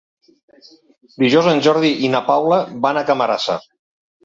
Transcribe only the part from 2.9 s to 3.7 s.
a Camarasa.